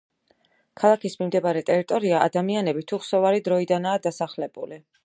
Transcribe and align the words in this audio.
ქალაქის 0.81 1.17
მიმდებარე 1.19 1.63
ტერიტორია 1.69 2.23
ადამიანებით 2.31 2.95
უხსოვარი 2.99 3.47
დროიდანაა 3.51 4.05
დასახლებული. 4.09 4.87